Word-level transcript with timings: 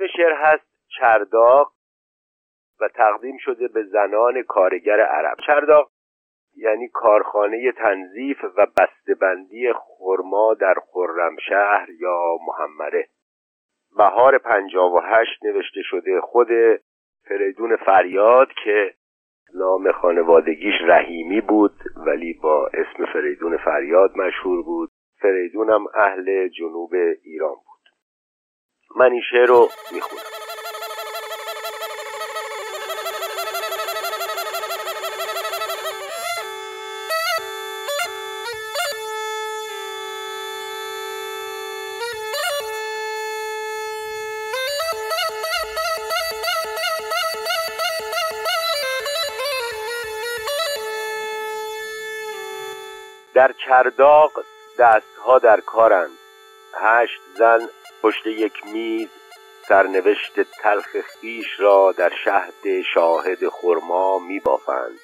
اسم 0.00 0.06
شعر 0.16 0.32
هست 0.32 0.66
چرداق 0.98 1.72
و 2.80 2.88
تقدیم 2.88 3.36
شده 3.38 3.68
به 3.68 3.82
زنان 3.82 4.42
کارگر 4.42 5.00
عرب. 5.00 5.36
چرداق 5.46 5.90
یعنی 6.56 6.88
کارخانه 6.88 7.72
تنظیف 7.72 8.44
و 8.56 8.66
بسته‌بندی 8.76 9.72
خرما 9.72 10.54
در 10.54 10.74
خرمشهر 10.92 11.90
یا 12.00 12.38
محمره. 12.46 13.08
بهار 13.96 14.38
پنجاب 14.38 14.92
و 14.92 15.00
هشت 15.00 15.44
نوشته 15.44 15.82
شده 15.82 16.20
خود 16.20 16.48
فریدون 17.28 17.76
فریاد 17.76 18.48
که 18.64 18.94
نام 19.54 19.92
خانوادگیش 19.92 20.74
رحیمی 20.82 21.40
بود 21.40 21.74
ولی 21.96 22.32
با 22.32 22.66
اسم 22.66 23.06
فریدون 23.12 23.56
فریاد 23.56 24.16
مشهور 24.16 24.62
بود. 24.62 24.90
فریدونم 25.22 25.86
اهل 25.94 26.48
جنوب 26.48 26.94
ایران 27.24 27.54
بود. 27.54 27.79
من 28.96 29.12
این 29.12 29.22
شعر 29.30 29.46
رو 29.46 29.68
می‌خونم. 29.90 30.22
در 53.34 53.54
چرداق 53.66 54.44
دستها 54.78 55.38
در 55.38 55.60
کارند. 55.60 56.18
هشت 56.74 57.20
زن 57.34 57.68
پشت 58.02 58.26
یک 58.26 58.66
میز 58.66 59.08
سرنوشت 59.68 60.40
تلخ 60.40 60.96
خیش 61.00 61.46
را 61.58 61.92
در 61.92 62.12
شهد 62.24 62.82
شاهد 62.94 63.48
خرما 63.48 64.18
می 64.18 64.40
بافند 64.40 65.00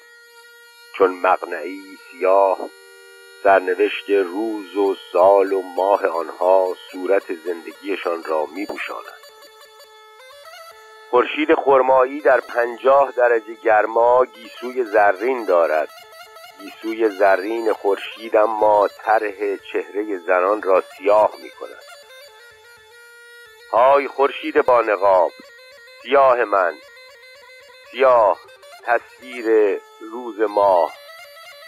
چون 0.97 1.11
مقنعی 1.11 1.81
سیاه 2.11 2.57
سرنوشت 3.43 4.09
روز 4.09 4.75
و 4.75 4.95
سال 5.11 5.53
و 5.53 5.61
ماه 5.61 6.07
آنها 6.07 6.75
صورت 6.91 7.33
زندگیشان 7.33 8.23
را 8.23 8.45
می 8.45 8.65
بوشانند 8.65 9.27
خورشید 11.09 11.53
خرمایی 11.65 12.21
در 12.21 12.39
پنجاه 12.39 13.11
درجه 13.11 13.53
گرما 13.53 14.25
گیسوی 14.25 14.83
زرین 14.83 15.45
دارد. 15.45 15.89
گیسوی 16.59 17.09
زرین 17.09 17.73
خورشید 17.73 18.35
اما 18.35 18.87
طرح 18.87 19.57
چهره 19.71 20.17
زنان 20.17 20.61
را 20.61 20.83
سیاه 20.97 21.31
می 21.43 21.49
کند 21.49 21.96
های 23.71 24.07
خورشید 24.07 24.65
با 24.65 24.81
نقاب. 24.81 25.31
سیاه 26.01 26.43
من. 26.43 26.73
سیاه 27.91 28.39
تصویر 28.85 29.79
روز 30.11 30.39
ماه. 30.39 30.93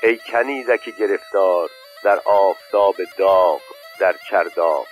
ای 0.03 0.17
کنیزک 0.17 0.89
گرفتار 0.99 1.69
در 2.03 2.19
آفتاب 2.25 2.95
داغ 3.17 3.61
در 3.99 4.15
چرداغ. 4.29 4.87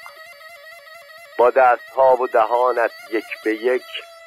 با 1.38 1.50
دستها 1.50 2.16
و 2.16 2.28
دهانت 2.28 2.92
یک 3.12 3.26
به 3.44 3.56
یک 3.56 3.86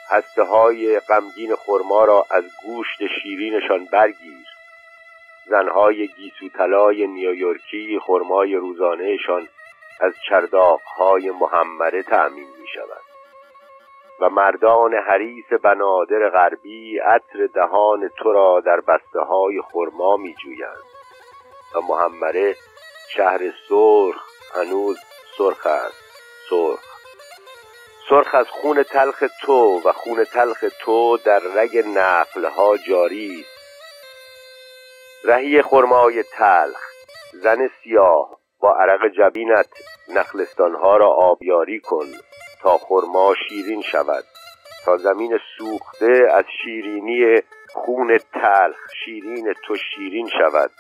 هسته 0.09 0.43
های 0.43 1.01
غمگین 1.01 1.57
خرما 1.57 2.05
را 2.05 2.27
از 2.31 2.45
گوشت 2.63 2.99
شیرینشان 3.23 3.85
برگیر. 3.85 4.47
زنهای 5.47 6.09
گیسوتلای 6.09 7.07
نیویورکی 7.07 7.99
خرمای 8.07 8.55
روزانهشان 8.55 9.49
از 10.01 10.13
چرداقهای 10.29 11.31
محمره 11.31 12.03
تأمین 12.03 12.49
می 12.60 12.60
شود 12.81 13.03
و 14.21 14.31
مردان 14.31 14.95
حریس 14.95 15.53
بنادر 15.63 16.29
غربی 16.29 16.99
عطر 16.99 17.47
دهان 17.47 18.09
تو 18.09 18.33
را 18.33 18.61
در 18.61 18.81
بسته 18.81 19.21
های 19.21 19.63
خرما 19.73 20.17
می 20.17 20.35
جویند 20.35 20.83
و 21.75 21.81
محمره 21.81 22.57
شهر 23.09 23.41
سرخ 23.69 24.31
هنوز 24.55 24.99
سرخ 25.39 25.67
است. 25.67 26.03
سرخ. 26.51 26.81
سرخ 28.09 28.35
از 28.35 28.47
خون 28.49 28.83
تلخ 28.83 29.25
تو 29.43 29.81
و 29.85 29.93
خون 29.93 30.25
تلخ 30.25 30.65
تو 30.81 31.17
در 31.17 31.41
رگ 31.55 31.79
نقلها 31.87 32.77
جاری. 32.77 33.45
رهی 35.25 35.63
خرمای 35.63 36.23
تلخ. 36.23 36.91
زن 37.33 37.71
سیاه 37.83 38.41
با 38.61 38.75
عرق 38.75 39.09
جبینت 39.09 39.69
نخلستانها 40.09 40.97
را 40.97 41.09
آبیاری 41.09 41.81
کن. 41.81 42.07
تا 42.63 42.79
خرما 42.79 43.35
شیرین 43.49 43.83
شود. 43.83 44.25
تا 44.85 44.97
زمین 44.97 45.39
سوخته 45.59 46.29
از 46.35 46.45
شیرینی 46.63 47.43
خون 47.75 48.19
تلخ 48.19 48.77
شیرین 49.05 49.55
تو 49.67 49.77
شیرین 49.77 50.29
شود. 50.29 50.71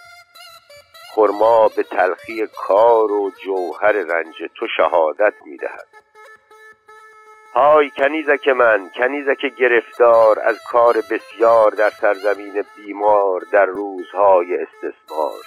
خرما 1.15 1.69
به 1.77 1.83
تلخی 1.83 2.47
کار 2.47 3.13
و 3.13 3.31
جوهر 3.45 3.93
رنج 3.93 4.35
تو 4.55 4.67
شهادت 4.77 5.35
می‌دهد. 5.47 5.87
های 7.55 7.91
کنیزک 7.91 8.49
من 8.49 8.91
کنیزک 8.97 9.47
گرفتار 9.59 10.41
از 10.41 10.59
کار 10.71 10.97
بسیار 11.11 11.71
در 11.71 11.91
سرزمین 11.91 12.65
بیمار 12.77 13.41
در 13.53 13.67
روزهای 13.67 14.57
استثمار. 14.57 15.41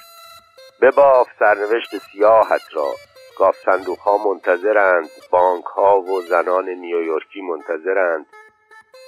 بباف 0.82 1.28
سرنوشت 1.40 1.98
سیاحت 1.98 2.62
را. 2.74 2.92
گاف 3.38 3.56
صندوق 3.66 4.00
ها 4.00 4.18
منتظرند. 4.18 5.10
بانک 5.32 5.66
ها 5.66 6.02
و 6.02 6.22
زنان 6.22 6.70
نیویورکی 6.70 7.42
منتظرند. 7.42 8.26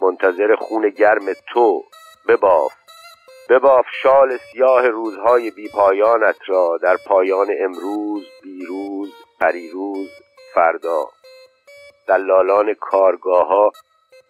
منتظر 0.02 0.56
خون 0.56 0.90
گرم 0.90 1.34
تو. 1.54 1.84
بباف. 2.28 2.74
بباف 3.50 3.86
شال 4.02 4.38
سیاه 4.38 4.88
روزهای 4.88 5.52
بیپایانت 5.52 6.38
را 6.48 6.78
در 6.82 6.98
پایان 7.08 7.48
امروز 7.60 8.24
بیروز 8.44 9.14
پریروز 9.40 10.10
فردا. 10.54 11.06
دلالان 12.08 12.74
کارگاه 12.74 13.48
ها 13.48 13.72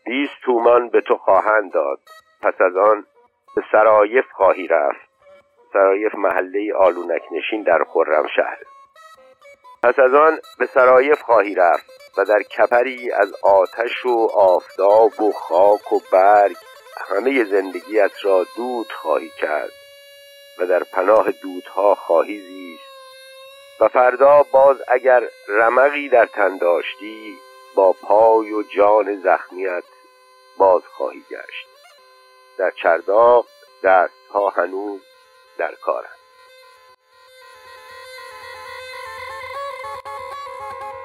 بیست 0.05 0.33
تومان 0.45 0.89
به 0.89 1.01
تو 1.01 1.17
خواهند 1.17 1.73
داد. 1.73 1.99
پس 2.41 2.61
از 2.61 2.77
آن 2.77 3.05
به 3.55 3.63
سرایف 3.71 4.25
خواهی 4.35 4.67
رفت. 4.67 5.09
سرایف 5.73 6.15
محله 6.15 6.73
آلونک 6.73 7.21
نشین 7.31 7.63
در 7.63 7.83
خرم 7.83 8.27
شهر. 8.35 8.74
پس 9.85 9.99
از 9.99 10.13
آن 10.13 10.39
به 10.59 10.65
سرایف 10.73 11.21
خواهی 11.21 11.55
رفت 11.55 11.85
و 12.17 12.25
در 12.25 12.43
کپری 12.43 13.11
از 13.11 13.33
آتش 13.43 14.05
و 14.05 14.27
آفتاب 14.33 15.21
و 15.21 15.31
خاک 15.31 15.93
و 15.93 15.99
برگ 16.11 16.55
همه 17.07 17.43
زندگیت 17.43 18.11
را 18.23 18.45
دود 18.55 18.91
خواهی 18.91 19.31
کرد 19.41 19.71
و 20.59 20.65
در 20.65 20.83
پناه 20.83 21.31
دودها 21.31 21.95
خواهی 21.95 22.41
زیست 22.41 22.83
و 23.79 23.87
فردا 23.87 24.43
باز 24.51 24.77
اگر 24.87 25.23
رمقی 25.47 26.09
در 26.09 26.25
تن 26.25 26.57
داشتی 26.57 27.37
با 27.75 27.93
پای 28.01 28.53
و 28.53 28.63
جان 28.77 29.21
زخمیت 29.21 29.83
باز 30.57 30.81
خواهی 30.97 31.23
گشت. 31.31 31.67
در 32.57 32.71
چرداق 32.83 33.45
دستها 33.83 34.49
هنوز 34.49 35.01
در 35.57 35.75
کارند 35.75 36.14
Thank 40.79 40.93